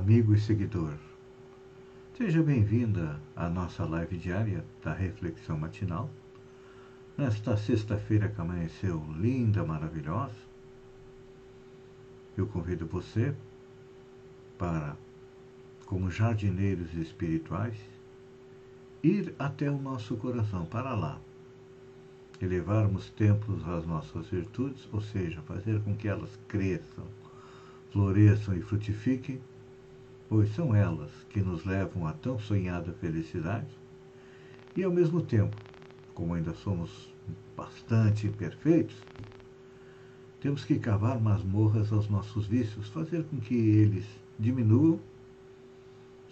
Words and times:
amigo 0.00 0.34
e 0.34 0.40
seguidor. 0.40 0.94
Seja 2.16 2.42
bem-vinda 2.42 3.20
à 3.36 3.50
nossa 3.50 3.84
live 3.84 4.16
diária 4.16 4.64
da 4.82 4.94
Reflexão 4.94 5.58
Matinal. 5.58 6.08
Nesta 7.18 7.54
sexta-feira 7.54 8.26
que 8.30 8.40
amanheceu 8.40 9.04
linda, 9.14 9.62
maravilhosa, 9.62 10.32
eu 12.34 12.46
convido 12.46 12.86
você 12.86 13.34
para, 14.56 14.96
como 15.84 16.10
jardineiros 16.10 16.94
espirituais, 16.94 17.76
ir 19.02 19.34
até 19.38 19.70
o 19.70 19.76
nosso 19.76 20.16
coração, 20.16 20.64
para 20.64 20.94
lá, 20.94 21.20
elevarmos 22.40 23.10
templos 23.10 23.68
às 23.68 23.86
nossas 23.86 24.28
virtudes, 24.28 24.88
ou 24.90 25.02
seja, 25.02 25.42
fazer 25.42 25.78
com 25.82 25.94
que 25.94 26.08
elas 26.08 26.30
cresçam 26.48 27.04
floresçam 27.92 28.54
e 28.56 28.62
frutifiquem, 28.62 29.40
pois 30.30 30.54
são 30.54 30.76
elas 30.76 31.10
que 31.28 31.40
nos 31.40 31.64
levam 31.64 32.06
à 32.06 32.12
tão 32.12 32.38
sonhada 32.38 32.92
felicidade, 32.92 33.66
e 34.76 34.84
ao 34.84 34.92
mesmo 34.92 35.20
tempo, 35.20 35.56
como 36.14 36.34
ainda 36.34 36.54
somos 36.54 37.12
bastante 37.56 38.28
imperfeitos, 38.28 38.94
temos 40.40 40.64
que 40.64 40.78
cavar 40.78 41.20
masmorras 41.20 41.92
aos 41.92 42.08
nossos 42.08 42.46
vícios, 42.46 42.88
fazer 42.88 43.24
com 43.24 43.40
que 43.40 43.56
eles 43.56 44.06
diminuam, 44.38 45.00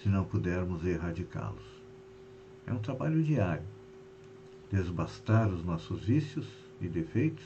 se 0.00 0.08
não 0.08 0.24
pudermos 0.24 0.84
erradicá-los. 0.84 1.66
É 2.69 2.72
um 2.72 2.78
trabalho 2.78 3.20
diário. 3.20 3.66
Desbastar 4.70 5.48
os 5.48 5.64
nossos 5.64 6.04
vícios 6.04 6.46
e 6.80 6.86
defeitos 6.86 7.44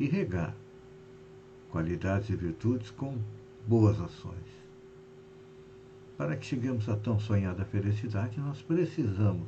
e 0.00 0.06
regar 0.06 0.56
qualidades 1.70 2.28
e 2.28 2.34
virtudes 2.34 2.90
com 2.90 3.16
boas 3.68 4.00
ações. 4.00 4.63
Para 6.24 6.36
que 6.36 6.46
cheguemos 6.46 6.88
à 6.88 6.96
tão 6.96 7.20
sonhada 7.20 7.66
felicidade, 7.66 8.40
nós 8.40 8.62
precisamos 8.62 9.46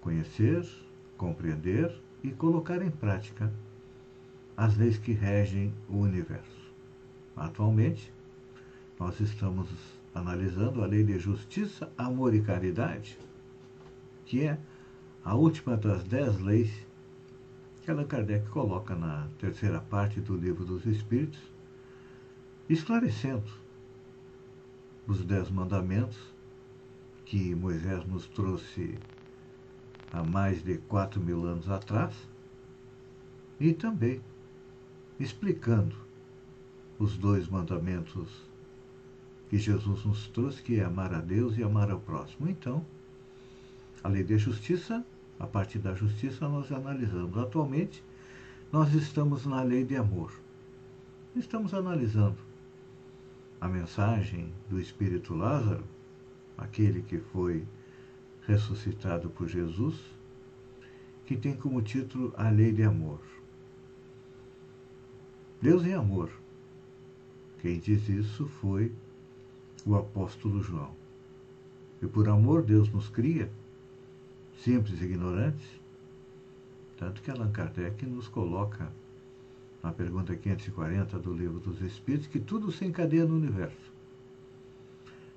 conhecer, 0.00 0.64
compreender 1.16 1.92
e 2.22 2.30
colocar 2.30 2.80
em 2.80 2.92
prática 2.92 3.52
as 4.56 4.76
leis 4.76 4.98
que 4.98 5.10
regem 5.10 5.74
o 5.88 5.96
universo. 5.96 6.72
Atualmente, 7.34 8.12
nós 9.00 9.18
estamos 9.18 9.68
analisando 10.14 10.80
a 10.80 10.86
lei 10.86 11.02
de 11.02 11.18
justiça, 11.18 11.90
amor 11.98 12.34
e 12.34 12.40
caridade, 12.40 13.18
que 14.24 14.44
é 14.44 14.56
a 15.24 15.34
última 15.34 15.76
das 15.76 16.04
dez 16.04 16.38
leis 16.38 16.70
que 17.82 17.90
Allan 17.90 18.06
Kardec 18.06 18.48
coloca 18.50 18.94
na 18.94 19.26
terceira 19.40 19.80
parte 19.80 20.20
do 20.20 20.36
Livro 20.36 20.64
dos 20.64 20.86
Espíritos, 20.86 21.40
esclarecendo 22.68 23.61
os 25.06 25.24
Dez 25.24 25.50
Mandamentos 25.50 26.18
que 27.24 27.54
Moisés 27.54 28.04
nos 28.06 28.26
trouxe 28.28 28.98
há 30.12 30.22
mais 30.22 30.62
de 30.62 30.78
quatro 30.78 31.20
mil 31.20 31.46
anos 31.46 31.68
atrás 31.70 32.14
e 33.58 33.72
também 33.72 34.20
explicando 35.18 35.96
os 36.98 37.16
dois 37.16 37.48
mandamentos 37.48 38.28
que 39.48 39.58
Jesus 39.58 40.04
nos 40.04 40.26
trouxe, 40.28 40.62
que 40.62 40.78
é 40.78 40.84
amar 40.84 41.12
a 41.14 41.20
Deus 41.20 41.56
e 41.56 41.62
amar 41.62 41.90
ao 41.90 42.00
próximo. 42.00 42.48
Então, 42.48 42.84
a 44.02 44.08
lei 44.08 44.24
de 44.24 44.38
justiça 44.38 45.04
a 45.42 45.46
partir 45.46 45.80
da 45.80 45.92
justiça, 45.92 46.48
nós 46.48 46.70
analisamos. 46.70 47.36
Atualmente, 47.36 48.02
nós 48.70 48.94
estamos 48.94 49.44
na 49.44 49.60
lei 49.62 49.84
de 49.84 49.96
amor. 49.96 50.32
Estamos 51.34 51.74
analisando 51.74 52.38
a 53.62 53.68
mensagem 53.68 54.52
do 54.68 54.80
Espírito 54.80 55.36
Lázaro, 55.36 55.84
aquele 56.58 57.00
que 57.00 57.18
foi 57.18 57.64
ressuscitado 58.44 59.30
por 59.30 59.46
Jesus, 59.46 59.94
que 61.24 61.36
tem 61.36 61.54
como 61.54 61.80
título 61.80 62.34
A 62.36 62.50
Lei 62.50 62.72
de 62.72 62.82
Amor. 62.82 63.20
Deus 65.60 65.86
é 65.86 65.94
amor. 65.94 66.28
Quem 67.60 67.78
diz 67.78 68.08
isso 68.08 68.48
foi 68.60 68.90
o 69.86 69.94
apóstolo 69.94 70.60
João. 70.60 70.90
E 72.02 72.06
por 72.08 72.28
amor 72.28 72.64
Deus 72.64 72.90
nos 72.90 73.08
cria 73.08 73.48
simples 74.58 75.00
e 75.00 75.04
ignorantes, 75.04 75.80
tanto 76.96 77.22
que 77.22 77.30
Allan 77.30 77.52
Kardec 77.52 78.04
nos 78.06 78.26
coloca 78.26 78.90
na 79.82 79.92
pergunta 79.92 80.34
540 80.36 81.18
do 81.18 81.32
Livro 81.32 81.58
dos 81.58 81.80
Espíritos 81.82 82.28
que 82.28 82.38
tudo 82.38 82.70
se 82.70 82.84
encadeia 82.84 83.24
no 83.24 83.34
universo. 83.34 83.92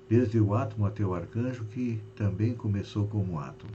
Desde 0.08 0.38
o 0.38 0.54
átomo 0.54 0.86
até 0.86 1.04
o 1.04 1.14
arcanjo, 1.14 1.64
que 1.64 2.00
também 2.14 2.54
começou 2.54 3.08
como 3.08 3.40
átomo. 3.40 3.72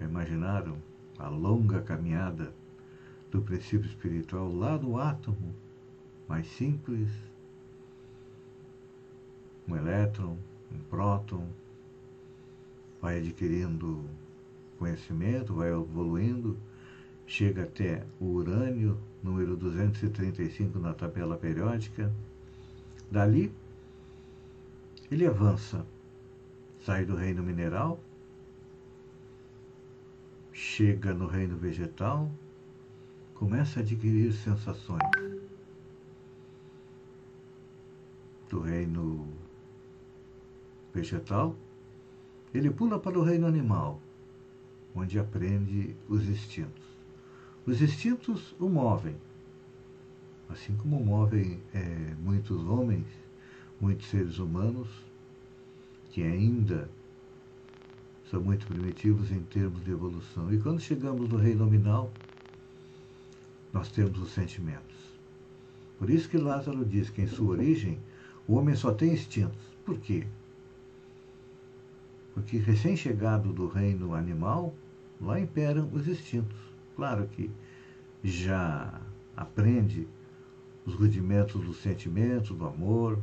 imaginaram 0.00 0.76
a 1.18 1.28
longa 1.28 1.80
caminhada 1.80 2.52
do 3.30 3.40
princípio 3.42 3.88
espiritual 3.88 4.54
lá 4.54 4.76
do 4.76 4.98
átomo 4.98 5.54
mais 6.28 6.46
simples, 6.46 7.10
um 9.68 9.76
elétron, 9.76 10.36
um 10.72 10.78
próton, 10.90 11.46
vai 13.00 13.18
adquirindo 13.18 14.04
conhecimento, 14.78 15.54
vai 15.54 15.70
evoluindo, 15.70 16.56
chega 17.26 17.64
até 17.64 18.04
o 18.20 18.26
urânio, 18.26 18.98
número 19.22 19.56
235 19.56 20.78
na 20.78 20.92
tabela 20.92 21.36
periódica. 21.36 22.12
Dali, 23.10 23.52
ele 25.10 25.26
avança, 25.26 25.86
sai 26.84 27.04
do 27.04 27.14
reino 27.14 27.42
mineral, 27.42 28.00
chega 30.52 31.14
no 31.14 31.26
reino 31.26 31.56
vegetal, 31.56 32.30
começa 33.34 33.80
a 33.80 33.82
adquirir 33.82 34.32
sensações. 34.32 35.02
Do 38.48 38.60
reino 38.60 39.26
vegetal, 40.92 41.56
ele 42.52 42.70
pula 42.70 43.00
para 43.00 43.18
o 43.18 43.22
reino 43.22 43.46
animal, 43.46 44.00
onde 44.94 45.18
aprende 45.18 45.96
os 46.08 46.28
instintos. 46.28 46.93
Os 47.66 47.80
instintos 47.80 48.54
o 48.60 48.68
movem, 48.68 49.16
assim 50.50 50.76
como 50.76 51.02
movem 51.02 51.62
é, 51.72 52.14
muitos 52.22 52.62
homens, 52.66 53.06
muitos 53.80 54.06
seres 54.08 54.38
humanos, 54.38 54.88
que 56.10 56.22
ainda 56.22 56.90
são 58.30 58.42
muito 58.42 58.66
primitivos 58.66 59.30
em 59.30 59.40
termos 59.44 59.82
de 59.82 59.90
evolução. 59.90 60.52
E 60.52 60.58
quando 60.58 60.78
chegamos 60.78 61.28
no 61.30 61.38
reino 61.38 61.64
nominal, 61.64 62.12
nós 63.72 63.90
temos 63.90 64.18
os 64.20 64.30
sentimentos. 64.32 64.96
Por 65.98 66.10
isso 66.10 66.28
que 66.28 66.36
Lázaro 66.36 66.84
diz 66.84 67.08
que 67.08 67.22
em 67.22 67.26
sua 67.26 67.48
origem 67.48 67.98
o 68.46 68.56
homem 68.56 68.76
só 68.76 68.92
tem 68.92 69.14
instintos. 69.14 69.62
Por 69.86 69.98
quê? 69.98 70.26
Porque 72.34 72.58
recém-chegado 72.58 73.52
do 73.54 73.68
reino 73.68 74.14
animal, 74.14 74.74
lá 75.18 75.40
imperam 75.40 75.88
os 75.92 76.06
instintos. 76.06 76.73
Claro 76.96 77.26
que 77.28 77.50
já 78.22 79.00
aprende 79.36 80.06
os 80.86 80.94
rudimentos 80.94 81.64
do 81.64 81.74
sentimento, 81.74 82.54
do 82.54 82.66
amor. 82.66 83.18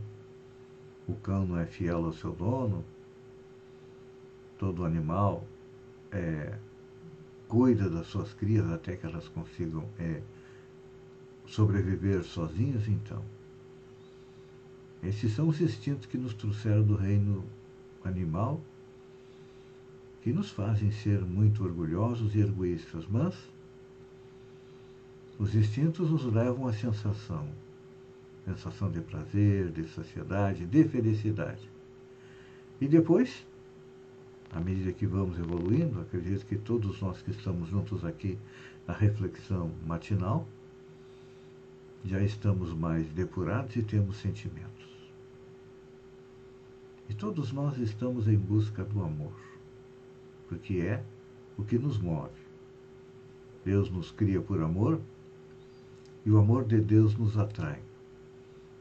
O 1.07 1.15
cão 1.15 1.45
não 1.45 1.57
é 1.57 1.65
fiel 1.65 2.06
ao 2.06 2.13
seu 2.13 2.31
dono. 2.31 2.83
Todo 4.57 4.85
animal 4.85 5.45
é, 6.12 6.57
cuida 7.47 7.89
das 7.89 8.07
suas 8.07 8.33
crias 8.33 8.69
até 8.69 8.95
que 8.95 9.06
elas 9.06 9.27
consigam 9.29 9.85
é, 9.97 10.21
sobreviver 11.45 12.23
sozinhas, 12.23 12.88
então. 12.88 13.23
Esses 15.01 15.33
são 15.33 15.47
os 15.47 15.59
instintos 15.59 16.06
que 16.06 16.18
nos 16.18 16.33
trouxeram 16.33 16.83
do 16.83 16.95
reino 16.95 17.44
animal 18.03 18.62
que 20.21 20.31
nos 20.31 20.51
fazem 20.51 20.91
ser 20.91 21.21
muito 21.21 21.63
orgulhosos 21.63 22.35
e 22.35 22.41
egoístas, 22.41 23.07
mas 23.07 23.35
os 25.41 25.55
instintos 25.55 26.11
nos 26.11 26.23
levam 26.23 26.67
à 26.67 26.73
sensação 26.73 27.47
sensação 28.45 28.91
de 28.91 29.01
prazer, 29.01 29.71
de 29.71 29.88
saciedade, 29.89 30.65
de 30.65 30.83
felicidade. 30.83 31.67
E 32.79 32.88
depois, 32.88 33.45
à 34.51 34.59
medida 34.59 34.91
que 34.91 35.05
vamos 35.05 35.38
evoluindo, 35.39 35.99
acredito 35.99 36.45
que 36.45 36.57
todos 36.57 36.99
nós 37.01 37.21
que 37.21 37.31
estamos 37.31 37.69
juntos 37.69 38.03
aqui 38.03 38.38
na 38.88 38.93
reflexão 38.93 39.71
matinal, 39.85 40.47
já 42.03 42.19
estamos 42.21 42.73
mais 42.73 43.07
depurados 43.09 43.75
e 43.75 43.83
temos 43.83 44.17
sentimentos. 44.17 44.89
E 47.09 47.13
todos 47.13 47.51
nós 47.51 47.77
estamos 47.77 48.27
em 48.27 48.37
busca 48.37 48.83
do 48.83 49.03
amor, 49.03 49.33
porque 50.49 50.77
é 50.77 51.03
o 51.57 51.63
que 51.63 51.77
nos 51.77 51.99
move. 51.99 52.41
Deus 53.63 53.89
nos 53.91 54.11
cria 54.11 54.41
por 54.41 54.61
amor 54.61 54.99
e 56.25 56.31
o 56.31 56.38
amor 56.38 56.65
de 56.65 56.79
Deus 56.79 57.15
nos 57.15 57.38
atrai. 57.38 57.79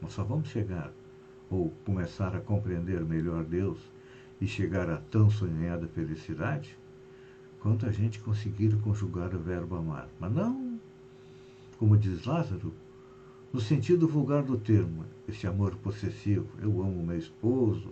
Nós 0.01 0.13
só 0.13 0.23
vamos 0.23 0.49
chegar 0.49 0.91
ou 1.49 1.71
começar 1.85 2.35
a 2.35 2.39
compreender 2.39 3.03
melhor 3.03 3.43
Deus 3.43 3.79
e 4.39 4.47
chegar 4.47 4.89
à 4.89 4.97
tão 4.97 5.29
sonhada 5.29 5.87
felicidade 5.87 6.77
quando 7.59 7.85
a 7.85 7.91
gente 7.91 8.19
conseguir 8.19 8.75
conjugar 8.77 9.35
o 9.35 9.39
verbo 9.39 9.75
amar. 9.75 10.07
Mas 10.19 10.31
não, 10.33 10.79
como 11.77 11.97
diz 11.97 12.25
Lázaro, 12.25 12.73
no 13.53 13.59
sentido 13.59 14.07
vulgar 14.07 14.43
do 14.43 14.57
termo, 14.57 15.05
esse 15.27 15.45
amor 15.45 15.75
possessivo. 15.75 16.47
Eu 16.61 16.81
amo 16.81 17.03
meu 17.03 17.17
esposo, 17.17 17.91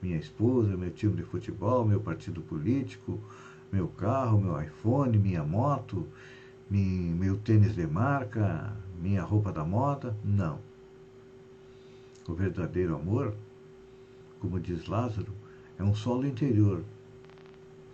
minha 0.00 0.16
esposa, 0.16 0.76
meu 0.76 0.90
time 0.90 1.16
de 1.16 1.24
futebol, 1.24 1.84
meu 1.84 2.00
partido 2.00 2.40
político, 2.40 3.20
meu 3.72 3.88
carro, 3.88 4.40
meu 4.40 4.60
iPhone, 4.62 5.18
minha 5.18 5.44
moto, 5.44 6.06
meu 6.70 7.36
tênis 7.38 7.74
de 7.74 7.86
marca, 7.86 8.74
minha 9.00 9.22
roupa 9.22 9.50
da 9.50 9.64
moda. 9.64 10.14
Não. 10.22 10.60
O 12.28 12.34
verdadeiro 12.34 12.94
amor, 12.94 13.34
como 14.38 14.60
diz 14.60 14.86
Lázaro, 14.86 15.32
é 15.78 15.82
um 15.82 15.94
solo 15.94 16.26
interior 16.26 16.84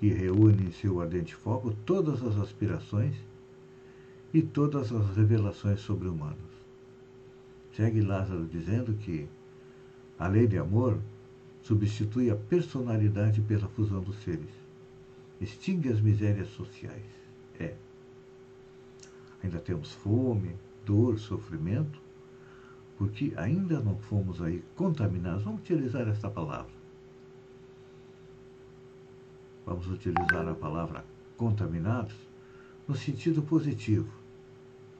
que 0.00 0.08
reúne 0.08 0.64
em 0.64 0.73
seu 0.73 1.00
ardente 1.00 1.35
foco 1.35 1.73
todas 1.87 2.23
as 2.23 2.37
aspirações 2.37 3.17
e 4.35 4.43
todas 4.43 4.93
as 4.93 5.17
revelações 5.17 5.81
sobre-humanas. 5.81 6.37
Segue 7.75 8.00
Lázaro 8.00 8.44
dizendo 8.47 8.94
que 8.94 9.29
a 10.19 10.26
lei 10.26 10.47
de 10.47 10.58
amor 10.58 10.99
substitui 11.62 12.31
a 12.31 12.37
personalidade 12.37 13.41
pela 13.41 13.69
fusão 13.69 14.03
dos 14.03 14.17
seres, 14.23 14.50
extingue 15.41 15.91
as 15.91 16.00
misérias 16.00 16.49
sociais. 16.49 17.05
É. 17.58 17.75
Ainda 19.43 19.58
temos 19.58 19.93
fome, 19.93 20.55
dor, 20.87 21.19
sofrimento, 21.19 22.00
porque 22.97 23.35
ainda 23.37 23.81
não 23.81 23.99
fomos 23.99 24.41
aí 24.41 24.65
contaminados. 24.75 25.43
Vamos 25.44 25.61
utilizar 25.61 26.09
essa 26.09 26.31
palavra. 26.31 26.73
Vamos 29.67 29.87
utilizar 29.88 30.49
a 30.49 30.55
palavra 30.55 31.05
contaminados 31.37 32.15
no 32.88 32.94
sentido 32.94 33.43
positivo. 33.43 34.09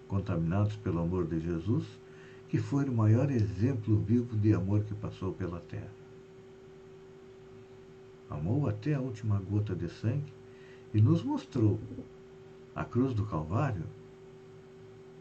Contaminados 0.09 0.77
pelo 0.77 1.01
amor 1.01 1.27
de 1.27 1.41
Jesus, 1.41 1.87
que 2.49 2.59
foi 2.59 2.85
o 2.85 2.93
maior 2.93 3.31
exemplo 3.31 3.99
vivo 4.01 4.37
de 4.37 4.53
amor 4.53 4.83
que 4.85 4.95
passou 4.95 5.33
pela 5.33 5.61
terra 5.61 6.07
amou 8.29 8.69
até 8.69 8.95
a 8.95 9.01
última 9.01 9.39
gota 9.39 9.75
de 9.75 9.89
sangue 9.89 10.33
e 10.93 11.01
nos 11.01 11.23
mostrou 11.23 11.79
a 12.75 12.85
cruz 12.85 13.15
do 13.15 13.25
Calvário 13.25 13.85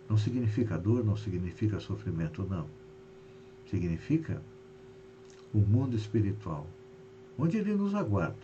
não 0.09 0.17
significa 0.17 0.77
dor, 0.77 1.03
não 1.03 1.15
significa 1.15 1.79
sofrimento, 1.79 2.43
não. 2.43 2.67
Significa 3.69 4.41
o 5.53 5.59
mundo 5.59 5.95
espiritual, 5.95 6.67
onde 7.37 7.57
ele 7.57 7.73
nos 7.73 7.95
aguarda. 7.95 8.35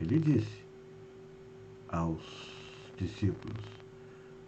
Ele 0.00 0.18
disse 0.18 0.60
aos 1.88 2.22
discípulos: 2.96 3.56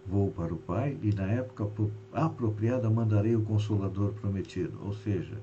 Vou 0.07 0.31
para 0.31 0.55
o 0.55 0.59
Pai 0.59 0.97
e 1.03 1.15
na 1.15 1.27
época 1.31 1.69
apropriada 2.13 2.89
mandarei 2.89 3.37
o 3.37 3.43
Consolador 3.43 4.13
prometido. 4.13 4.79
Ou 4.83 4.95
seja, 4.95 5.39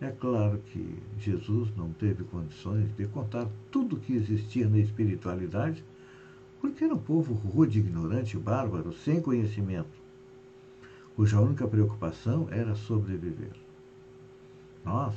é 0.00 0.10
claro 0.10 0.58
que 0.66 0.98
Jesus 1.18 1.74
não 1.76 1.92
teve 1.92 2.24
condições 2.24 2.94
de 2.96 3.06
contar 3.06 3.48
tudo 3.70 3.96
o 3.96 4.00
que 4.00 4.14
existia 4.14 4.68
na 4.68 4.78
espiritualidade, 4.78 5.82
porque 6.64 6.82
era 6.82 6.94
um 6.94 6.98
povo 6.98 7.34
rude, 7.34 7.78
ignorante, 7.78 8.38
bárbaro, 8.38 8.90
sem 8.90 9.20
conhecimento, 9.20 10.00
cuja 11.14 11.38
única 11.38 11.68
preocupação 11.68 12.48
era 12.50 12.74
sobreviver. 12.74 13.52
Nós 14.82 15.14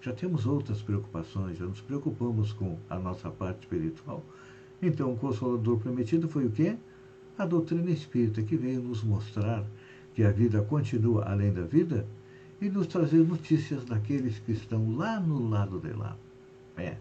já 0.00 0.12
temos 0.12 0.46
outras 0.46 0.80
preocupações, 0.80 1.58
já 1.58 1.66
nos 1.66 1.80
preocupamos 1.80 2.52
com 2.52 2.78
a 2.88 3.00
nossa 3.00 3.30
parte 3.30 3.62
espiritual. 3.62 4.22
Então, 4.80 5.12
o 5.12 5.16
Consolador 5.16 5.80
prometido 5.80 6.28
foi 6.28 6.46
o 6.46 6.52
quê? 6.52 6.76
A 7.36 7.44
doutrina 7.44 7.90
espírita 7.90 8.44
que 8.44 8.56
veio 8.56 8.80
nos 8.80 9.02
mostrar 9.02 9.66
que 10.14 10.22
a 10.22 10.30
vida 10.30 10.62
continua 10.62 11.24
além 11.28 11.52
da 11.52 11.62
vida 11.62 12.06
e 12.60 12.70
nos 12.70 12.86
trazer 12.86 13.26
notícias 13.26 13.84
daqueles 13.84 14.38
que 14.38 14.52
estão 14.52 14.94
lá 14.94 15.18
no 15.18 15.48
lado 15.48 15.80
de 15.80 15.92
lá. 15.92 16.16
É. 16.76 16.96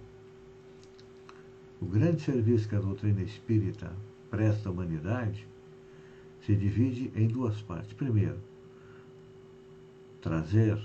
O 1.82 1.86
grande 1.86 2.22
serviço 2.22 2.70
que 2.70 2.76
a 2.76 2.80
doutrina 2.80 3.22
espírita 3.22 3.92
presta 4.30 4.70
à 4.70 4.72
humanidade 4.72 5.48
se 6.46 6.56
divide 6.56 7.12
em 7.16 7.28
duas 7.28 7.62
partes. 7.62 7.94
Primeiro, 7.94 8.38
trazer 10.22 10.80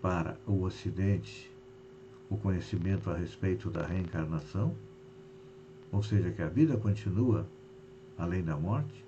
para 0.00 0.38
o 0.46 0.62
Ocidente 0.62 1.50
o 2.28 2.36
conhecimento 2.36 3.10
a 3.10 3.16
respeito 3.16 3.70
da 3.70 3.86
reencarnação, 3.86 4.74
ou 5.90 6.02
seja, 6.02 6.30
que 6.30 6.42
a 6.42 6.48
vida 6.48 6.76
continua 6.76 7.46
além 8.16 8.42
da 8.44 8.56
morte, 8.56 9.04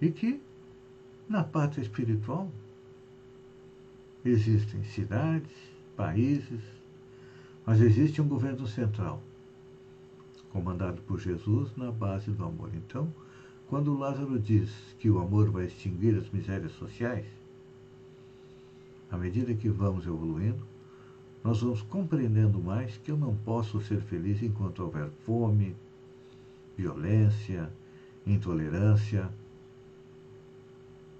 e 0.00 0.10
que 0.10 0.40
na 1.28 1.42
pátria 1.42 1.82
espiritual 1.82 2.50
Existem 4.26 4.82
cidades, 4.82 5.52
países, 5.96 6.60
mas 7.64 7.80
existe 7.80 8.20
um 8.20 8.26
governo 8.26 8.66
central, 8.66 9.22
comandado 10.56 11.02
por 11.02 11.20
Jesus 11.20 11.76
na 11.76 11.92
base 11.92 12.30
do 12.30 12.42
amor. 12.42 12.70
Então, 12.74 13.12
quando 13.68 13.96
Lázaro 13.96 14.38
diz 14.38 14.70
que 14.98 15.10
o 15.10 15.18
amor 15.18 15.50
vai 15.50 15.66
extinguir 15.66 16.16
as 16.16 16.30
misérias 16.30 16.72
sociais, 16.72 17.26
à 19.10 19.18
medida 19.18 19.52
que 19.54 19.68
vamos 19.68 20.06
evoluindo, 20.06 20.66
nós 21.44 21.60
vamos 21.60 21.82
compreendendo 21.82 22.58
mais 22.58 22.96
que 22.96 23.10
eu 23.10 23.18
não 23.18 23.36
posso 23.36 23.82
ser 23.82 24.00
feliz 24.00 24.42
enquanto 24.42 24.82
houver 24.82 25.10
fome, 25.26 25.76
violência, 26.76 27.70
intolerância 28.26 29.28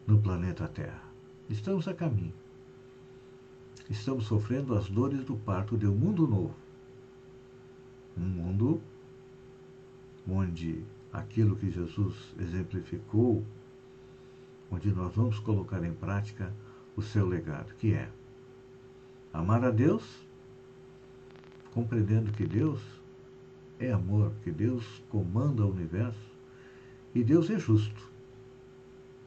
no 0.07 0.19
planeta 0.19 0.67
Terra. 0.67 1.05
Estamos 1.51 1.87
a 1.87 1.93
caminho 1.93 2.33
estamos 3.89 4.27
sofrendo 4.27 4.75
as 4.75 4.89
dores 4.89 5.25
do 5.25 5.37
parto 5.37 5.77
de 5.77 5.87
um 5.87 5.95
mundo 5.95 6.27
novo. 6.27 6.55
Um 8.19 8.25
mundo 8.25 8.81
onde 10.29 10.83
aquilo 11.13 11.57
que 11.57 11.71
Jesus 11.71 12.15
exemplificou, 12.39 13.45
onde 14.71 14.91
nós 14.91 15.15
vamos 15.15 15.39
colocar 15.39 15.85
em 15.85 15.93
prática 15.93 16.53
o 16.97 17.03
seu 17.03 17.27
legado, 17.27 17.75
que 17.75 17.93
é 17.93 18.09
amar 19.33 19.65
a 19.65 19.71
Deus, 19.71 20.27
compreendendo 21.73 22.33
que 22.33 22.47
Deus 22.47 22.81
é 23.79 23.93
amor, 23.93 24.33
que 24.43 24.51
Deus 24.51 24.85
comanda 25.11 25.65
o 25.65 25.71
universo 25.71 26.35
e 27.15 27.23
Deus 27.23 27.51
é 27.51 27.59
justo. 27.59 28.11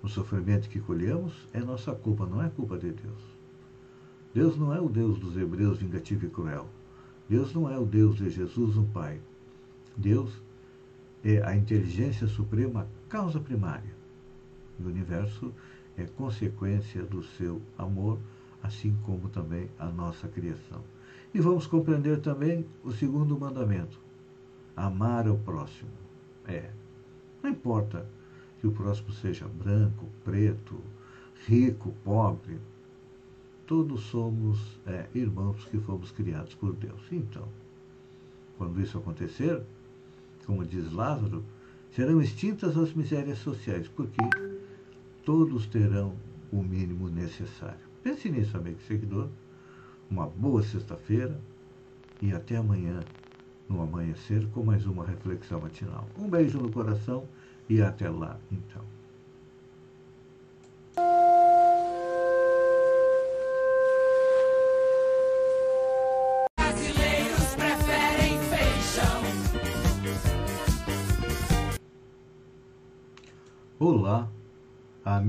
O 0.02 0.08
sofrimento 0.08 0.70
que 0.70 0.80
colhemos 0.80 1.48
é 1.54 1.60
nossa 1.60 1.94
culpa, 1.94 2.26
não 2.26 2.42
é 2.42 2.50
culpa 2.50 2.78
de 2.78 2.92
Deus. 2.92 3.40
Deus 4.34 4.58
não 4.58 4.74
é 4.74 4.80
o 4.80 4.88
Deus 4.88 5.20
dos 5.20 5.36
hebreus 5.36 5.80
vingativo 5.80 6.26
e 6.26 6.30
cruel. 6.30 6.68
Deus 7.28 7.54
não 7.54 7.70
é 7.70 7.78
o 7.78 7.86
Deus 7.86 8.18
de 8.18 8.30
Jesus, 8.30 8.78
o 8.78 8.84
Pai. 8.86 9.20
Deus 9.98 10.32
é 11.24 11.42
a 11.44 11.56
inteligência 11.56 12.28
suprema, 12.28 12.88
causa 13.08 13.40
primária. 13.40 13.94
O 14.80 14.88
universo 14.88 15.54
é 15.98 16.06
consequência 16.06 17.04
do 17.04 17.22
seu 17.24 17.62
amor, 17.78 18.20
assim 18.64 18.96
como 19.04 19.30
também 19.30 19.70
a 19.78 19.88
nossa 19.88 20.28
criação. 20.28 20.82
E 21.34 21.40
vamos 21.40 21.68
compreender 21.68 22.22
também 22.22 22.66
o 22.84 22.92
segundo 22.92 23.38
mandamento: 23.38 24.00
amar 24.76 25.28
ao 25.28 25.38
próximo. 25.38 25.92
É, 26.48 26.70
não 27.44 27.52
importa 27.52 28.06
que 28.60 28.68
o 28.68 28.72
próximo 28.72 29.12
seja 29.12 29.48
branco, 29.48 30.06
preto, 30.24 30.80
rico, 31.46 31.94
pobre, 32.04 32.60
todos 33.68 34.02
somos 34.02 34.80
é, 34.88 35.08
irmãos 35.14 35.66
que 35.66 35.78
fomos 35.80 36.12
criados 36.12 36.56
por 36.56 36.74
Deus. 36.74 37.02
Então, 37.12 37.48
quando 38.58 38.82
isso 38.82 38.98
acontecer, 38.98 39.62
como 40.50 40.66
diz 40.66 40.92
Lázaro, 40.92 41.46
serão 41.92 42.20
extintas 42.20 42.76
as 42.76 42.92
misérias 42.92 43.38
sociais, 43.38 43.88
porque 43.88 44.20
todos 45.24 45.68
terão 45.68 46.16
o 46.52 46.64
mínimo 46.64 47.08
necessário. 47.08 47.78
Pense 48.02 48.28
nisso, 48.32 48.58
amigo 48.58 48.80
seguidor. 48.88 49.28
Uma 50.10 50.26
boa 50.26 50.64
sexta-feira 50.64 51.40
e 52.20 52.34
até 52.34 52.58
amanhã 52.58 53.02
no 53.70 53.80
amanhecer 53.80 54.48
com 54.48 54.64
mais 54.64 54.88
uma 54.88 55.06
reflexão 55.06 55.62
matinal. 55.62 56.10
Um 56.18 56.28
beijo 56.28 56.58
no 56.58 56.72
coração 56.72 57.26
e 57.70 57.80
até 57.80 58.10
lá, 58.10 58.40
então. 58.52 58.99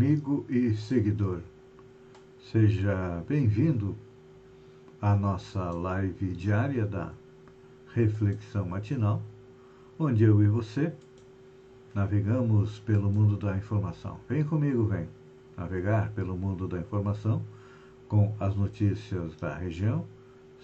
Amigo 0.00 0.46
e 0.48 0.74
seguidor. 0.74 1.40
Seja 2.50 3.22
bem-vindo 3.28 3.94
à 4.98 5.14
nossa 5.14 5.70
live 5.72 6.34
diária 6.34 6.86
da 6.86 7.12
Reflexão 7.92 8.64
Matinal, 8.66 9.20
onde 9.98 10.24
eu 10.24 10.42
e 10.42 10.48
você 10.48 10.94
navegamos 11.94 12.78
pelo 12.78 13.10
mundo 13.10 13.36
da 13.36 13.54
informação. 13.58 14.18
Vem 14.26 14.42
comigo, 14.42 14.86
vem 14.86 15.06
navegar 15.54 16.10
pelo 16.12 16.34
mundo 16.34 16.66
da 16.66 16.78
informação 16.78 17.42
com 18.08 18.34
as 18.40 18.56
notícias 18.56 19.36
da 19.36 19.54
região, 19.54 20.06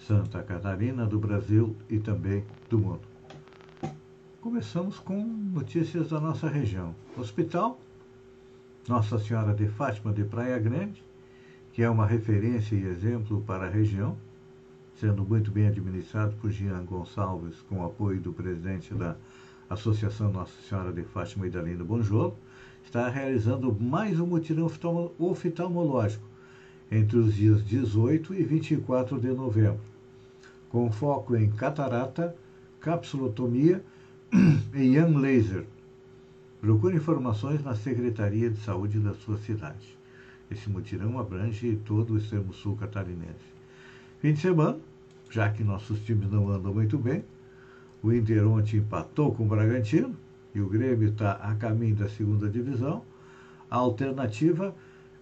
Santa 0.07 0.43
Catarina, 0.43 1.05
do 1.05 1.19
Brasil 1.19 1.76
e 1.90 1.99
também 1.99 2.43
do 2.71 2.78
mundo. 2.78 3.02
Começamos 4.40 4.99
com 4.99 5.23
notícias 5.23 6.09
da 6.09 6.19
nossa 6.19 6.49
região. 6.49 6.95
Hospital 7.19 7.78
Nossa 8.88 9.19
Senhora 9.19 9.52
de 9.52 9.66
Fátima 9.66 10.12
de 10.12 10.23
Praia 10.23 10.57
Grande, 10.61 11.02
que 11.73 11.83
é 11.83 11.90
uma 11.90 12.07
referência 12.07 12.76
e 12.76 12.87
exemplo 12.87 13.43
para 13.45 13.66
a 13.66 13.69
região, 13.69 14.16
sendo 14.95 15.25
muito 15.25 15.50
bem 15.50 15.66
administrado 15.66 16.37
por 16.37 16.52
Jean 16.52 16.85
Gonçalves, 16.85 17.61
com 17.69 17.81
o 17.81 17.85
apoio 17.85 18.21
do 18.21 18.33
presidente 18.33 18.95
da 18.95 19.16
Associação 19.69 20.31
Nossa 20.31 20.52
Senhora 20.69 20.93
de 20.93 21.02
Fátima 21.02 21.49
e 21.49 21.50
da 21.50 21.61
Linda 21.61 21.83
Bonjolo, 21.83 22.37
está 22.85 23.09
realizando 23.09 23.75
mais 23.75 24.21
um 24.21 24.26
mutirão 24.26 24.71
oftalmológico 25.19 26.25
entre 26.88 27.19
os 27.19 27.35
dias 27.35 27.64
18 27.64 28.35
e 28.35 28.45
24 28.45 29.19
de 29.19 29.33
novembro, 29.33 29.81
com 30.71 30.93
foco 30.93 31.35
em 31.35 31.50
catarata, 31.50 32.37
capsulotomia 32.78 33.83
e 34.73 34.97
young 34.97 35.16
laser. 35.16 35.66
Procure 36.66 36.96
informações 36.96 37.62
na 37.62 37.76
Secretaria 37.76 38.50
de 38.50 38.58
Saúde 38.58 38.99
da 38.99 39.14
sua 39.14 39.38
cidade. 39.38 39.96
Esse 40.50 40.68
mutirão 40.68 41.16
abrange 41.16 41.78
todo 41.85 42.14
o 42.14 42.18
extremo 42.18 42.52
sul 42.52 42.76
catarinense. 42.76 43.54
Fim 44.18 44.32
de 44.32 44.40
semana, 44.40 44.76
já 45.30 45.49
que 45.49 45.62
nossos 45.62 46.00
times 46.00 46.28
não 46.28 46.50
andam 46.50 46.75
muito 46.75 46.99
bem, 46.99 47.25
o 48.02 48.12
Inter 48.12 48.44
ontem 48.49 48.78
empatou 48.78 49.32
com 49.32 49.44
o 49.44 49.46
Bragantino 49.46 50.16
e 50.52 50.61
o 50.61 50.68
Grêmio 50.68 51.11
está 51.11 51.35
a 51.35 51.54
caminho 51.54 51.94
da 51.94 52.08
segunda 52.08 52.49
divisão. 52.49 53.04
A 53.70 53.76
alternativa 53.76 54.75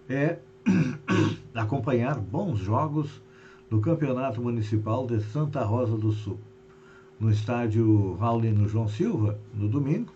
é 0.09 0.39
acompanhar 1.53 2.17
bons 2.17 2.57
jogos 2.57 3.21
no 3.69 3.79
Campeonato 3.81 4.41
Municipal 4.41 5.05
de 5.05 5.21
Santa 5.25 5.63
Rosa 5.63 5.95
do 5.95 6.11
Sul. 6.11 6.39
No 7.19 7.29
estádio 7.29 8.15
Raulino 8.15 8.67
João 8.67 8.87
Silva, 8.87 9.37
no 9.53 9.69
domingo, 9.69 10.14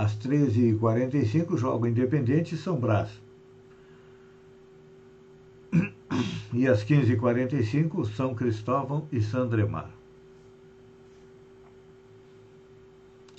às 0.00 0.16
13h45, 0.16 1.58
joga 1.58 1.86
Independente 1.86 2.54
e 2.54 2.58
São 2.58 2.80
Brás. 2.80 3.10
e 6.54 6.66
às 6.66 6.82
15h45, 6.82 8.06
São 8.06 8.34
Cristóvão 8.34 9.06
e 9.12 9.20
Sandremar. 9.20 9.90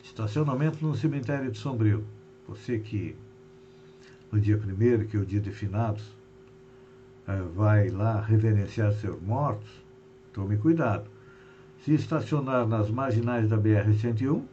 Estacionamento 0.03 0.85
no 0.85 0.95
cemitério 0.95 1.51
de 1.51 1.57
Sombrio. 1.57 2.05
Você 2.47 2.77
que 2.77 3.15
no 4.31 4.39
dia 4.39 4.57
primeiro, 4.57 5.07
que 5.07 5.17
é 5.17 5.19
o 5.19 5.25
dia 5.25 5.41
de 5.41 5.49
finados, 5.49 6.15
eh, 7.27 7.41
vai 7.55 7.89
lá 7.89 8.21
reverenciar 8.21 8.93
seus 8.93 9.19
mortos, 9.19 9.69
tome 10.31 10.57
cuidado. 10.57 11.09
Se 11.83 11.95
estacionar 11.95 12.67
nas 12.67 12.91
marginais 12.91 13.49
da 13.49 13.57
BR-101, 13.57 14.43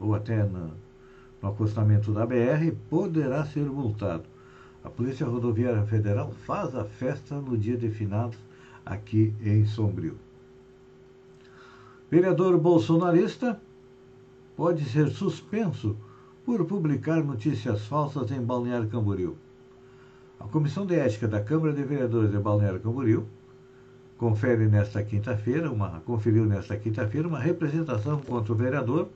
ou 0.00 0.14
até 0.14 0.44
no, 0.44 0.72
acostamento 1.42 2.12
da 2.12 2.26
BR, 2.26 2.72
poderá 2.90 3.44
ser 3.44 3.64
multado. 3.64 4.24
A 4.82 4.90
Polícia 4.90 5.26
Rodoviária 5.26 5.84
Federal 5.84 6.32
faz 6.44 6.74
a 6.74 6.84
festa 6.84 7.36
no 7.36 7.56
dia 7.56 7.76
de 7.76 7.90
finados 7.90 8.38
aqui 8.84 9.34
em 9.40 9.64
Sombrio. 9.64 10.16
Vereador 12.10 12.58
bolsonarista 12.58 13.60
pode 14.56 14.84
ser 14.84 15.10
suspenso 15.10 15.96
por 16.44 16.64
publicar 16.64 17.22
notícias 17.22 17.86
falsas 17.86 18.30
em 18.30 18.40
Balneário 18.40 18.88
Camboriú. 18.88 19.36
A 20.38 20.44
Comissão 20.44 20.86
de 20.86 20.94
Ética 20.94 21.26
da 21.26 21.42
Câmara 21.42 21.72
de 21.72 21.82
Vereadores 21.82 22.30
de 22.30 22.38
Balneário 22.38 22.78
Camboriú 22.78 23.26
confere 24.16 24.66
nesta 24.66 25.02
quinta-feira, 25.02 25.70
uma 25.70 26.00
conferiu 26.06 26.46
nesta 26.46 26.76
quinta-feira 26.76 27.26
uma 27.26 27.40
representação 27.40 28.20
contra 28.20 28.52
o 28.52 28.56
vereador 28.56 29.08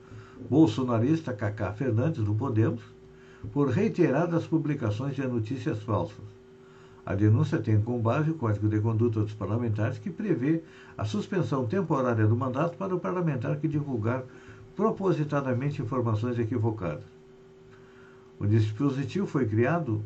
bolsonarista 0.49 1.33
Cacá 1.33 1.71
Fernandes 1.73 2.23
do 2.23 2.33
Podemos 2.33 2.81
por 3.51 3.69
reiteradas 3.69 4.45
publicações 4.45 5.15
de 5.15 5.25
notícias 5.25 5.81
falsas. 5.83 6.25
A 7.05 7.15
denúncia 7.15 7.59
tem 7.59 7.81
como 7.81 7.99
base 7.99 8.29
o 8.29 8.35
Código 8.35 8.69
de 8.69 8.79
Conduta 8.79 9.21
dos 9.21 9.33
Parlamentares, 9.33 9.97
que 9.97 10.09
prevê 10.09 10.61
a 10.97 11.03
suspensão 11.03 11.65
temporária 11.65 12.27
do 12.27 12.35
mandato 12.35 12.77
para 12.77 12.95
o 12.95 12.99
parlamentar 12.99 13.57
que 13.57 13.67
divulgar 13.67 14.23
propositadamente 14.75 15.81
informações 15.81 16.37
equivocadas. 16.37 17.03
O 18.39 18.45
dispositivo 18.45 19.25
foi 19.25 19.47
criado 19.47 20.03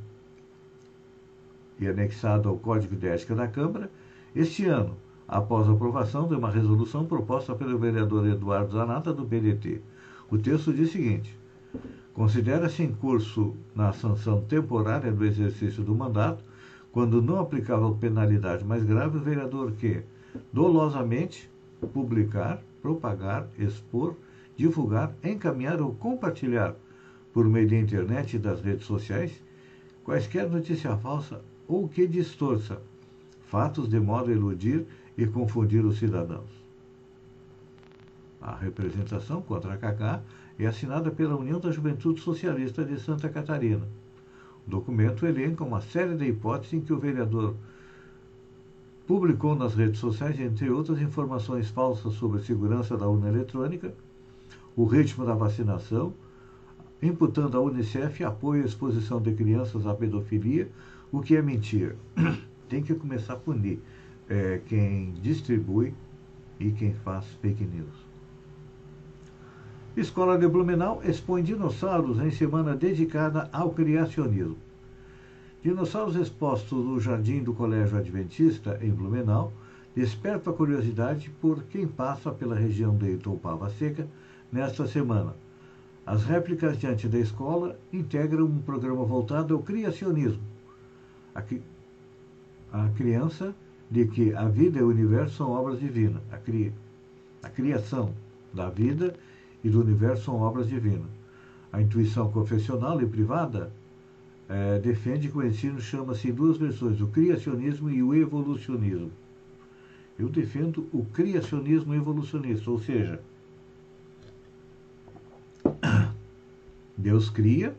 e 1.80 1.88
anexado 1.88 2.48
ao 2.48 2.58
Código 2.58 2.96
de 2.96 3.08
Ética 3.08 3.36
da 3.36 3.48
Câmara 3.48 3.89
este 4.34 4.65
ano, 4.65 4.96
após 5.27 5.68
a 5.68 5.72
aprovação 5.72 6.27
de 6.27 6.36
uma 6.36 6.50
resolução 6.50 7.06
proposta 7.06 7.54
pelo 7.56 7.77
vereador 7.77 8.25
Eduardo 8.27 8.74
Zanata, 8.74 9.13
do 9.13 9.25
PDT. 9.25 9.82
O 10.29 10.38
texto 10.38 10.74
diz 10.74 10.89
o 10.89 10.91
seguinte: 10.91 11.38
Considera-se 12.13 12.82
em 12.82 12.91
curso 12.91 13.55
na 13.75 13.94
sanção 13.94 14.41
temporária 14.41 15.12
do 15.12 15.25
exercício 15.25 15.84
do 15.84 15.94
mandato, 15.94 16.44
quando 16.91 17.22
não 17.22 17.39
aplicável 17.39 17.96
penalidade 17.96 18.63
mais 18.63 18.84
grave, 18.84 19.17
o 19.17 19.22
vereador 19.22 19.74
que, 19.74 20.01
dolosamente, 20.51 21.50
publicar, 21.94 22.62
propagar, 22.82 23.48
expor, 23.60 24.15
divulgar, 24.55 25.13
encaminhar 25.24 25.82
ou 25.82 25.94
compartilhar, 25.94 26.74
por 27.34 27.46
meio 27.46 27.67
da 27.67 27.75
internet 27.75 28.36
e 28.36 28.39
das 28.39 28.62
redes 28.62 28.86
sociais, 28.86 29.44
quaisquer 30.05 30.50
notícia 30.50 30.96
falsa 30.98 31.41
ou 31.67 31.88
que 31.88 32.08
distorça 32.08 32.82
fatos 33.48 33.89
de 33.89 34.00
modo 34.00 34.32
a 34.32 34.34
iludir 34.34 34.86
e 35.17 35.27
confundir 35.27 35.86
os 35.86 36.00
cidadãos. 36.00 36.64
A 38.45 38.53
representação 38.53 39.41
contra 39.41 39.73
a 39.73 39.77
Cacá 39.77 40.21
é 40.59 40.67
assinada 40.67 41.09
pela 41.09 41.35
União 41.35 41.59
da 41.59 41.71
Juventude 41.71 42.21
Socialista 42.21 42.85
de 42.85 42.99
Santa 42.99 43.27
Catarina. 43.27 43.87
O 44.67 44.69
documento 44.69 45.25
elenca 45.25 45.63
uma 45.63 45.81
série 45.81 46.13
de 46.13 46.25
hipóteses 46.25 46.73
em 46.73 46.81
que 46.81 46.93
o 46.93 46.99
vereador 46.99 47.55
publicou 49.07 49.55
nas 49.55 49.73
redes 49.73 49.99
sociais, 49.99 50.39
entre 50.39 50.69
outras, 50.69 51.01
informações 51.01 51.71
falsas 51.71 52.13
sobre 52.13 52.37
a 52.37 52.43
segurança 52.43 52.95
da 52.95 53.07
urna 53.07 53.29
eletrônica, 53.29 53.91
o 54.75 54.85
ritmo 54.85 55.25
da 55.25 55.33
vacinação, 55.33 56.13
imputando 57.01 57.57
à 57.57 57.61
Unicef 57.61 58.23
apoio 58.23 58.61
à 58.61 58.65
exposição 58.67 59.19
de 59.19 59.33
crianças 59.33 59.87
à 59.87 59.95
pedofilia, 59.95 60.69
o 61.11 61.19
que 61.19 61.35
é 61.35 61.41
mentira. 61.41 61.95
Tem 62.69 62.83
que 62.83 62.93
começar 62.93 63.33
a 63.33 63.37
punir 63.37 63.79
é, 64.29 64.61
quem 64.67 65.13
distribui 65.13 65.95
e 66.59 66.69
quem 66.69 66.93
faz 66.93 67.25
fake 67.41 67.63
news. 67.63 68.04
Escola 69.97 70.37
de 70.37 70.45
Blumenau 70.45 71.01
expõe 71.05 71.41
dinossauros 71.41 72.19
em 72.19 72.29
semana 72.29 72.75
dedicada 72.75 73.49
ao 73.53 73.69
criacionismo. 73.69 74.57
Dinossauros 75.63 76.17
expostos 76.17 76.83
no 76.83 76.99
jardim 76.99 77.41
do 77.41 77.53
Colégio 77.53 77.97
Adventista, 77.97 78.77
em 78.81 78.91
Blumenau, 78.91 79.53
despertam 79.95 80.51
a 80.51 80.55
curiosidade 80.55 81.29
por 81.39 81.63
quem 81.63 81.87
passa 81.87 82.29
pela 82.29 82.55
região 82.55 82.93
de 82.97 83.13
Itoupava 83.13 83.69
Seca 83.69 84.05
nesta 84.51 84.85
semana. 84.85 85.33
As 86.05 86.25
réplicas 86.25 86.77
diante 86.77 87.07
da 87.07 87.17
escola 87.17 87.79
integram 87.93 88.45
um 88.45 88.59
programa 88.59 89.05
voltado 89.05 89.55
ao 89.55 89.63
criacionismo. 89.63 90.43
A, 91.33 91.41
a 92.73 92.89
criança 92.89 93.55
de 93.89 94.05
que 94.07 94.35
a 94.35 94.43
vida 94.49 94.79
e 94.79 94.83
o 94.83 94.89
universo 94.89 95.37
são 95.37 95.51
obras 95.51 95.79
divinas. 95.79 96.21
A, 96.33 96.37
cria, 96.37 96.73
a 97.41 97.49
criação 97.49 98.13
da 98.53 98.69
vida 98.69 99.15
e 99.65 99.69
do 99.69 99.81
universo 99.81 100.25
são 100.25 100.39
obras 100.41 100.69
divinas. 100.69 101.10
A 101.74 101.81
intuição 101.81 102.31
confessional 102.31 103.01
e 103.01 103.05
privada 103.07 103.72
é, 104.48 104.77
defende 104.77 105.27
que 105.27 105.36
o 105.36 105.43
ensino 105.43 105.81
chama-se 105.81 106.29
em 106.29 106.34
duas 106.34 106.55
versões, 106.55 107.01
o 107.01 107.07
criacionismo 107.07 107.89
e 107.89 108.03
o 108.03 108.13
evolucionismo. 108.13 109.12
Eu 110.19 110.29
defendo 110.29 110.88
o 110.93 111.03
criacionismo 111.05 111.95
evolucionista, 111.95 112.69
ou 112.69 112.77
seja, 112.77 113.19
Deus 116.95 117.31
cria 117.31 117.75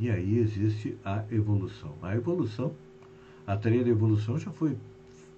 e 0.00 0.10
aí 0.10 0.38
existe 0.40 0.98
a 1.04 1.22
evolução. 1.30 1.94
A 2.02 2.16
evolução, 2.16 2.72
a 3.46 3.56
teoria 3.56 3.84
da 3.84 3.90
evolução 3.90 4.40
já 4.40 4.50
foi 4.50 4.76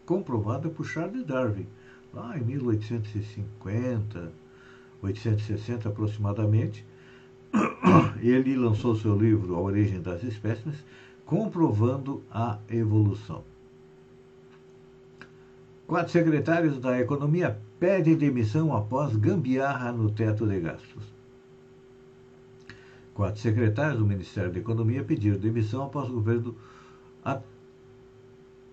comprovada 0.06 0.70
por 0.70 0.86
Charles 0.86 1.26
Darwin, 1.26 1.66
lá 2.14 2.38
em 2.38 2.42
1850, 2.42 4.32
860 5.02 5.88
aproximadamente. 5.88 6.84
Ele 8.20 8.56
lançou 8.56 8.96
seu 8.96 9.16
livro 9.16 9.54
A 9.54 9.60
Origem 9.60 10.00
das 10.00 10.22
Espécies, 10.22 10.84
comprovando 11.24 12.22
a 12.30 12.58
evolução. 12.68 13.44
Quatro 15.86 16.12
secretários 16.12 16.78
da 16.78 17.00
Economia 17.00 17.58
pedem 17.80 18.16
demissão 18.16 18.76
após 18.76 19.16
gambiarra 19.16 19.90
no 19.92 20.10
teto 20.10 20.46
de 20.46 20.60
gastos. 20.60 21.04
Quatro 23.14 23.40
secretários 23.40 23.98
do 23.98 24.06
Ministério 24.06 24.52
da 24.52 24.58
Economia 24.58 25.02
pediram 25.02 25.38
demissão 25.38 25.84
após 25.84 26.08
o 26.08 26.14
governo 26.14 26.54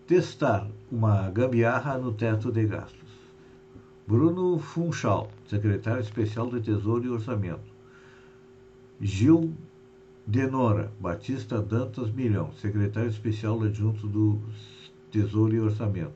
testar 0.07 0.69
uma 0.91 1.29
gambiarra 1.31 1.97
no 1.97 2.13
teto 2.13 2.51
de 2.51 2.65
gastos. 2.65 3.04
Bruno 4.07 4.59
Funchal, 4.59 5.31
secretário 5.49 5.99
especial 5.99 6.45
do 6.45 6.61
Tesouro 6.61 7.03
e 7.03 7.09
Orçamento. 7.09 7.73
Gil 9.01 9.51
Denora 10.27 10.91
Batista 10.99 11.59
Dantas 11.59 12.11
Milhão, 12.11 12.51
secretário 12.61 13.09
especial 13.09 13.59
adjunto 13.63 14.05
do 14.05 14.39
Tesouro 15.09 15.55
e 15.55 15.59
Orçamento. 15.59 16.13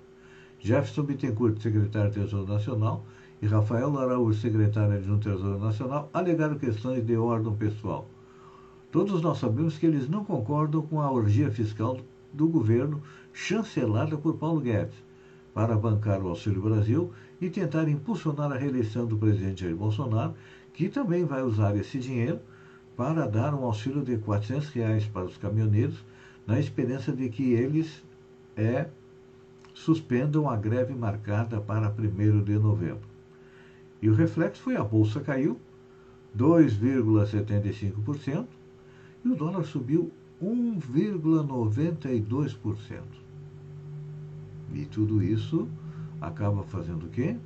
Jefferson 0.60 1.02
Bittencourt, 1.02 1.60
secretário 1.60 2.12
do 2.12 2.22
Tesouro 2.22 2.54
Nacional, 2.54 3.04
e 3.42 3.48
Rafael 3.48 3.98
Araújo, 3.98 4.40
secretário 4.40 4.94
adjunto 4.94 5.28
do 5.28 5.36
Tesouro 5.36 5.60
Nacional, 5.60 6.12
alegaram 6.14 6.60
questões 6.60 7.04
de 7.04 7.18
ordem 7.18 7.56
pessoal. 7.56 8.08
Todos 8.92 9.20
nós 9.20 9.40
sabemos 9.40 9.80
que 9.80 9.88
eles 9.88 10.08
não 10.08 10.24
concordam 10.24 10.84
com 10.84 11.02
a 11.02 11.12
orgia 11.12 11.50
fiscal 11.50 12.00
do 12.32 12.48
governo 12.48 13.02
chancelada 13.34 14.16
por 14.16 14.38
Paulo 14.38 14.62
Guedes 14.62 15.10
para 15.56 15.76
bancar 15.76 16.22
o 16.22 16.30
Auxílio 16.30 16.62
Brasil 16.62 17.12
e 17.42 17.50
tentar 17.50 17.88
impulsionar 17.88 18.52
a 18.52 18.58
reeleição 18.58 19.06
do 19.06 19.18
presidente 19.18 19.62
Jair 19.62 19.76
Bolsonaro, 19.76 20.34
que 20.74 20.90
também 20.90 21.26
vai 21.26 21.42
usar 21.42 21.76
esse 21.76 21.98
dinheiro 22.00 22.40
para 22.96 23.28
dar 23.28 23.54
um 23.54 23.64
auxílio 23.64 24.04
de 24.04 24.18
400 24.18 24.70
reais 24.70 25.06
para 25.06 25.26
os 25.26 25.38
caminhoneiros, 25.38 26.04
na 26.46 26.60
esperança 26.60 27.14
de 27.14 27.30
que 27.30 27.54
eles 27.54 28.04
é, 28.58 28.90
suspendam 29.74 30.50
a 30.50 30.58
greve 30.58 30.94
marcada 30.94 31.62
para 31.62 31.90
1 31.90 32.44
de 32.44 32.58
novembro. 32.58 33.08
E 34.02 34.10
o 34.10 34.14
reflexo 34.14 34.62
foi 34.62 34.76
a 34.76 34.84
bolsa 34.84 35.22
caiu 35.22 35.58
2,75% 36.38 38.46
e 39.24 39.30
o 39.30 39.36
dólar 39.36 39.64
subiu 39.66 40.12
1,92%. 40.42 43.02
E 44.74 44.86
tudo 44.86 45.24
isso 45.24 45.68
acaba 46.22 46.64
fazendo 46.64 47.06
o 47.06 47.10
quê? 47.10 47.38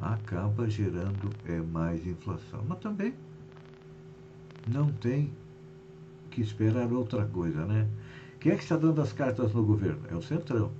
Acaba 0.00 0.68
gerando 0.68 1.30
é, 1.46 1.60
mais 1.60 2.06
inflação. 2.06 2.64
Mas 2.66 2.78
também 2.78 3.14
não 4.66 4.90
tem 4.92 5.32
que 6.30 6.40
esperar 6.40 6.92
outra 6.92 7.24
coisa, 7.26 7.64
né? 7.66 7.88
Quem 8.38 8.52
é 8.52 8.56
que 8.56 8.62
está 8.62 8.76
dando 8.76 9.00
as 9.02 9.12
cartas 9.12 9.52
no 9.52 9.64
governo? 9.64 10.00
É 10.10 10.14
o 10.14 10.22
Centrão. 10.22 10.70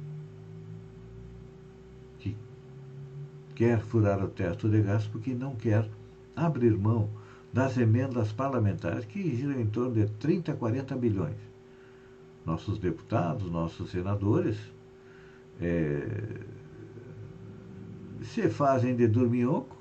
Que 2.18 2.36
quer 3.54 3.80
furar 3.80 4.24
o 4.24 4.28
teto 4.28 4.68
de 4.68 4.80
gasto 4.80 5.10
porque 5.10 5.34
não 5.34 5.54
quer 5.54 5.86
abrir 6.34 6.76
mão 6.76 7.10
das 7.52 7.76
emendas 7.76 8.32
parlamentares, 8.32 9.04
que 9.04 9.36
giram 9.36 9.60
em 9.60 9.66
torno 9.66 9.94
de 9.94 10.06
30 10.06 10.52
a 10.52 10.56
40 10.56 10.96
bilhões. 10.96 11.36
Nossos 12.46 12.78
deputados, 12.78 13.50
nossos 13.50 13.90
senadores, 13.90 14.56
é, 15.60 16.06
se 18.22 18.48
fazem 18.48 18.94
de 18.94 19.06
dorminhoco, 19.06 19.76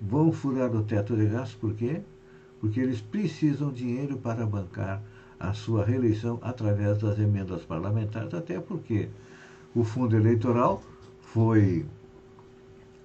vão 0.00 0.32
furar 0.32 0.74
o 0.74 0.82
teto 0.82 1.16
de 1.16 1.26
gastos, 1.26 1.56
por 1.56 1.74
quê? 1.74 2.00
Porque 2.60 2.80
eles 2.80 3.00
precisam 3.00 3.72
dinheiro 3.72 4.16
para 4.16 4.46
bancar 4.46 5.02
a 5.38 5.52
sua 5.52 5.84
reeleição 5.84 6.38
através 6.42 6.98
das 6.98 7.18
emendas 7.18 7.62
parlamentares, 7.64 8.32
até 8.34 8.60
porque 8.60 9.08
o 9.74 9.84
fundo 9.84 10.16
eleitoral 10.16 10.82
foi 11.20 11.86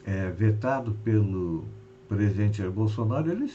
é, 0.05 0.29
vetado 0.31 0.93
pelo 1.03 1.65
presidente 2.07 2.61
Bolsonaro, 2.69 3.31
eles 3.31 3.53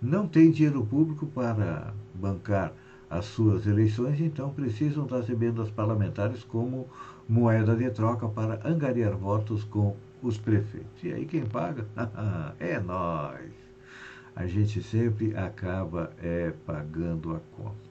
não 0.00 0.28
têm 0.28 0.50
dinheiro 0.50 0.84
público 0.84 1.26
para 1.26 1.92
bancar 2.14 2.72
as 3.10 3.24
suas 3.24 3.66
eleições, 3.66 4.20
então 4.20 4.50
precisam 4.50 5.06
das 5.06 5.28
emendas 5.28 5.70
parlamentares 5.70 6.44
como 6.44 6.86
moeda 7.28 7.74
de 7.74 7.90
troca 7.90 8.28
para 8.28 8.60
angariar 8.68 9.16
votos 9.16 9.64
com 9.64 9.96
os 10.22 10.36
prefeitos. 10.36 11.02
E 11.02 11.12
aí 11.12 11.24
quem 11.24 11.46
paga? 11.46 11.86
é 12.58 12.78
nós. 12.78 13.50
A 14.36 14.46
gente 14.46 14.82
sempre 14.82 15.36
acaba 15.36 16.12
é, 16.22 16.52
pagando 16.64 17.34
a 17.34 17.40
conta. 17.56 17.88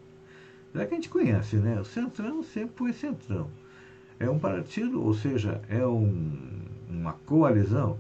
Já 0.74 0.86
que 0.86 0.94
a 0.94 0.98
gente 0.98 1.10
conhece, 1.10 1.58
né? 1.58 1.80
O 1.80 1.86
Centrão 1.86 2.44
sempre 2.44 2.76
foi 2.76 2.94
Centrão. 2.94 3.50
É 4.20 4.30
um 4.30 4.40
partido, 4.40 5.04
ou 5.04 5.14
seja, 5.14 5.62
é 5.70 5.86
um, 5.86 6.62
uma 6.90 7.14
coalizão, 7.26 7.98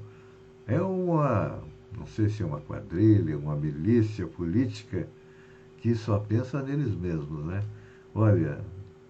é 0.68 0.82
uma, 0.82 1.60
não 1.98 2.08
sei 2.08 2.30
se 2.30 2.42
é 2.42 2.46
uma 2.46 2.60
quadrilha, 2.60 3.38
uma 3.38 3.56
milícia 3.56 4.26
política 4.26 5.08
que 5.78 5.96
só 5.96 6.20
pensa 6.20 6.62
neles 6.62 6.94
mesmos, 6.96 7.46
né? 7.46 7.64
Olha, 8.14 8.60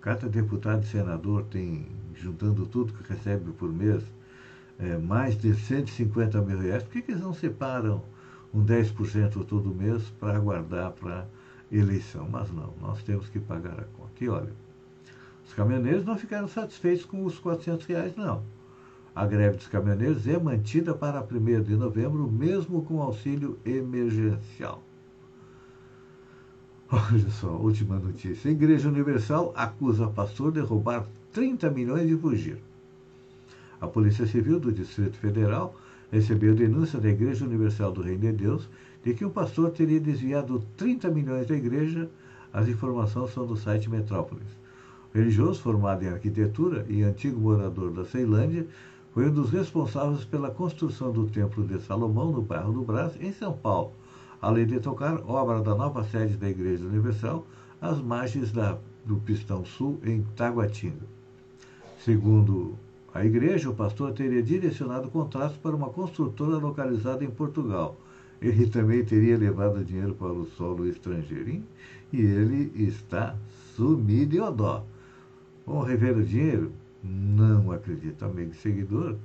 cada 0.01 0.27
deputado 0.27 0.83
e 0.83 0.87
senador 0.87 1.43
tem, 1.45 1.87
juntando 2.15 2.65
tudo 2.65 2.93
que 2.93 3.13
recebe 3.13 3.51
por 3.53 3.71
mês, 3.71 4.03
é, 4.79 4.97
mais 4.97 5.37
de 5.37 5.53
150 5.53 6.41
mil 6.41 6.59
reais. 6.59 6.83
Por 6.83 6.91
que, 6.91 7.01
que 7.01 7.11
eles 7.11 7.23
não 7.23 7.33
separam 7.33 8.03
um 8.53 8.63
10% 8.63 9.45
todo 9.45 9.73
mês 9.73 10.03
para 10.19 10.37
aguardar 10.37 10.91
para 10.91 11.27
eleição? 11.71 12.27
Mas 12.29 12.51
não, 12.51 12.73
nós 12.81 13.01
temos 13.03 13.29
que 13.29 13.39
pagar 13.39 13.79
a 13.79 13.83
conta. 13.83 14.23
E 14.23 14.29
olha, 14.29 14.51
os 15.45 15.53
caminhoneiros 15.53 16.05
não 16.05 16.17
ficaram 16.17 16.47
satisfeitos 16.47 17.05
com 17.05 17.23
os 17.23 17.39
400 17.39 17.85
reais, 17.85 18.15
não. 18.15 18.43
A 19.15 19.25
greve 19.25 19.57
dos 19.57 19.67
caminhoneiros 19.67 20.27
é 20.27 20.37
mantida 20.37 20.93
para 20.93 21.21
1 21.21 21.63
de 21.63 21.75
novembro, 21.75 22.29
mesmo 22.29 22.83
com 22.83 23.01
auxílio 23.01 23.57
emergencial. 23.65 24.83
Olha 26.89 27.29
só, 27.29 27.49
última 27.49 27.99
notícia. 27.99 28.49
A 28.49 28.51
Igreja 28.53 28.87
Universal 28.87 29.51
acusa 29.57 30.07
pastor 30.07 30.53
de 30.53 30.61
roubar 30.61 31.05
30 31.33 31.69
milhões 31.69 32.09
e 32.09 32.15
fugir. 32.15 32.57
A 33.81 33.87
Polícia 33.87 34.25
Civil 34.25 34.57
do 34.57 34.71
Distrito 34.71 35.17
Federal 35.17 35.75
recebeu 36.09 36.55
denúncia 36.55 36.97
da 36.97 37.09
Igreja 37.09 37.43
Universal 37.43 37.91
do 37.91 38.01
Reino 38.01 38.21
de 38.21 38.31
Deus 38.31 38.69
de 39.03 39.13
que 39.13 39.25
um 39.25 39.29
pastor 39.29 39.71
teria 39.71 39.99
desviado 39.99 40.63
30 40.77 41.09
milhões 41.11 41.45
da 41.45 41.57
igreja. 41.57 42.09
As 42.53 42.69
informações 42.69 43.33
são 43.33 43.45
do 43.45 43.57
site 43.57 43.89
Metrópolis. 43.89 44.47
Religioso 45.13 45.61
formado 45.61 46.03
em 46.03 46.07
arquitetura 46.07 46.85
e 46.87 47.03
antigo 47.03 47.39
morador 47.39 47.91
da 47.91 48.05
Ceilândia, 48.05 48.65
foi 49.13 49.27
um 49.27 49.33
dos 49.33 49.49
responsáveis 49.49 50.23
pela 50.23 50.51
construção 50.51 51.11
do 51.11 51.25
Templo 51.25 51.65
de 51.65 51.81
Salomão 51.81 52.31
no 52.31 52.41
bairro 52.41 52.71
do 52.71 52.83
Brás, 52.83 53.13
em 53.19 53.33
São 53.33 53.51
Paulo, 53.51 53.91
além 54.41 54.65
de 54.65 54.79
tocar 54.79 55.21
obra 55.27 55.61
da 55.61 55.75
nova 55.75 56.03
sede 56.03 56.37
da 56.37 56.49
Igreja 56.49 56.85
Universal 56.85 57.45
às 57.81 57.99
margens 57.99 58.51
da, 58.51 58.77
do 59.05 59.17
Pistão 59.17 59.65
Sul, 59.65 59.99
em 60.03 60.23
Taguatinga. 60.35 61.05
Segundo 62.03 62.77
a 63.13 63.25
igreja, 63.25 63.69
o 63.69 63.75
pastor 63.75 64.13
teria 64.13 64.43
direcionado 64.43 65.09
contratos 65.09 65.57
para 65.57 65.75
uma 65.75 65.89
construtora 65.89 66.57
localizada 66.57 67.23
em 67.23 67.29
Portugal. 67.29 67.97
Ele 68.39 68.67
também 68.67 69.03
teria 69.03 69.37
levado 69.37 69.83
dinheiro 69.83 70.13
para 70.13 70.31
o 70.31 70.45
solo 70.45 70.87
estrangeiro 70.87 71.63
e 72.13 72.21
ele 72.21 72.71
está 72.75 73.35
sumido 73.75 74.35
e 74.35 74.39
odó. 74.39 74.83
Vão 75.65 75.81
rever 75.81 76.15
o 76.15 76.23
dinheiro? 76.23 76.71
Não 77.03 77.71
acredito, 77.71 78.23
amigo 78.23 78.53
seguidor. 78.53 79.15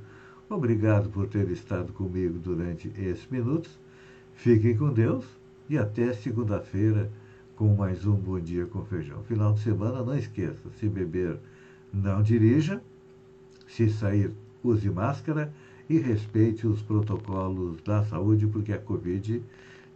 Obrigado 0.48 1.08
por 1.10 1.26
ter 1.26 1.48
estado 1.50 1.92
comigo 1.92 2.38
durante 2.38 2.88
esses 2.98 3.26
minutos. 3.30 3.78
Fiquem 4.34 4.76
com 4.76 4.92
Deus 4.92 5.24
e 5.68 5.78
até 5.78 6.12
segunda-feira 6.12 7.10
com 7.54 7.74
mais 7.74 8.04
um 8.06 8.16
Bom 8.16 8.40
Dia 8.40 8.66
com 8.66 8.84
Feijão. 8.84 9.22
Final 9.24 9.52
de 9.52 9.60
semana, 9.60 10.02
não 10.02 10.16
esqueça, 10.16 10.68
se 10.80 10.88
beber, 10.88 11.38
não 11.92 12.22
dirija. 12.22 12.82
Se 13.68 13.88
sair, 13.88 14.32
use 14.64 14.90
máscara 14.90 15.52
e 15.88 15.98
respeite 15.98 16.66
os 16.66 16.82
protocolos 16.82 17.80
da 17.82 18.04
saúde, 18.04 18.46
porque 18.46 18.72
a 18.72 18.78
Covid 18.78 19.42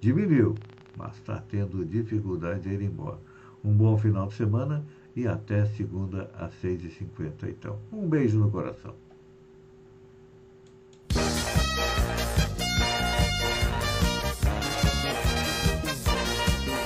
diminuiu, 0.00 0.54
mas 0.96 1.16
está 1.16 1.40
tendo 1.40 1.84
dificuldade 1.84 2.60
de 2.60 2.68
ir 2.68 2.82
embora. 2.82 3.18
Um 3.64 3.72
bom 3.72 3.98
final 3.98 4.28
de 4.28 4.34
semana 4.34 4.84
e 5.16 5.26
até 5.26 5.64
segunda 5.66 6.30
às 6.38 6.54
6h50, 6.62 7.48
então. 7.48 7.78
Um 7.92 8.08
beijo 8.08 8.38
no 8.38 8.50
coração. 8.50 8.94